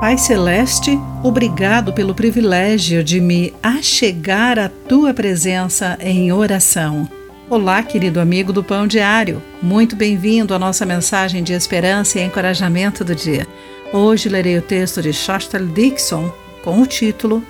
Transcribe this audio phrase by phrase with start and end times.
[0.00, 7.10] Pai Celeste, obrigado pelo privilégio de me achegar à tua presença em oração.
[7.50, 9.42] Olá, querido amigo do Pão Diário.
[9.60, 13.44] Muito bem-vindo à nossa mensagem de esperança e encorajamento do dia.
[13.92, 17.42] Hoje lerei o texto de Shostal Dixon com o título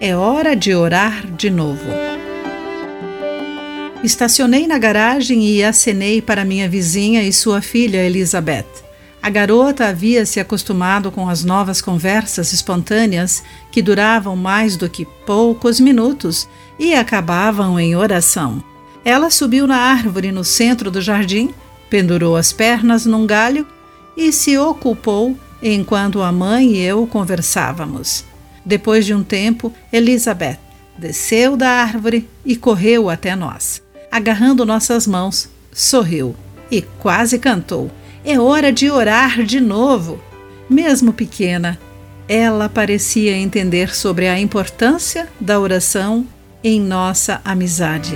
[0.00, 1.88] É hora de orar de novo.
[4.02, 8.91] Estacionei na garagem e acenei para minha vizinha e sua filha Elizabeth.
[9.22, 15.04] A garota havia se acostumado com as novas conversas espontâneas que duravam mais do que
[15.04, 18.62] poucos minutos e acabavam em oração.
[19.04, 21.54] Ela subiu na árvore no centro do jardim,
[21.88, 23.64] pendurou as pernas num galho
[24.16, 28.24] e se ocupou enquanto a mãe e eu conversávamos.
[28.64, 30.58] Depois de um tempo, Elizabeth
[30.98, 33.80] desceu da árvore e correu até nós.
[34.10, 36.34] Agarrando nossas mãos, sorriu
[36.70, 37.88] e quase cantou.
[38.24, 40.20] É hora de orar de novo.
[40.70, 41.78] Mesmo pequena,
[42.28, 46.24] ela parecia entender sobre a importância da oração
[46.62, 48.14] em nossa amizade.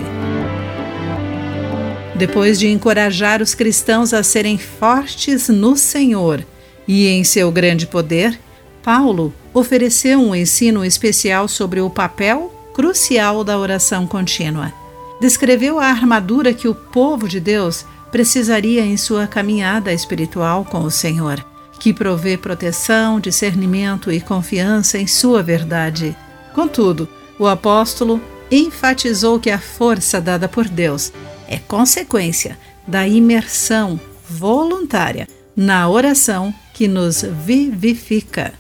[2.15, 6.47] Depois de encorajar os cristãos a serem fortes no Senhor
[6.87, 8.39] e em seu grande poder,
[8.85, 14.73] Paulo ofereceu um ensino especial sobre o papel crucial da oração contínua.
[15.21, 20.91] Descreveu a armadura que o povo de Deus precisaria em sua caminhada espiritual com o
[20.91, 21.45] Senhor,
[21.79, 26.17] que provê proteção, discernimento e confiança em sua verdade.
[26.55, 31.13] Contudo, o apóstolo enfatizou que a força dada por Deus
[31.49, 38.53] é consequência da imersão voluntária na oração que nos vivifica.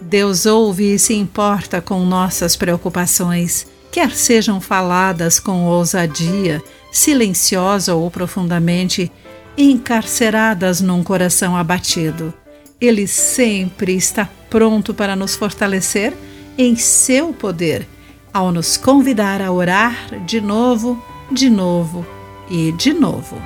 [0.00, 6.62] Deus ouve e se importa com nossas preocupações, quer sejam faladas com ousadia,
[6.94, 9.10] silenciosa ou profundamente
[9.58, 12.32] encarceradas num coração abatido.
[12.80, 16.12] Ele sempre está pronto para nos fortalecer
[16.56, 17.84] em seu poder,
[18.32, 21.02] ao nos convidar a orar de novo,
[21.32, 22.06] de novo
[22.48, 23.42] e de novo.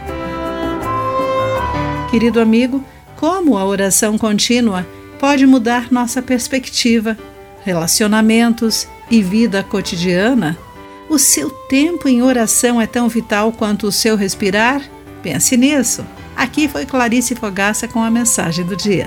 [2.11, 2.84] Querido amigo,
[3.17, 4.87] como a oração contínua
[5.19, 7.17] pode mudar nossa perspectiva,
[7.65, 10.68] relacionamentos e vida cotidiana?
[11.09, 14.83] O seu tempo em oração é tão vital quanto o seu respirar?
[15.23, 16.05] Pense nisso.
[16.37, 19.07] Aqui foi Clarice Fogaça com a mensagem do dia.